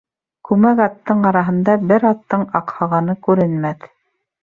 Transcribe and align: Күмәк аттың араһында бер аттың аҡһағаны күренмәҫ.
Күмәк 0.47 0.81
аттың 0.85 1.21
араһында 1.33 1.77
бер 1.93 2.09
аттың 2.15 2.49
аҡһағаны 2.63 3.21
күренмәҫ. 3.29 3.91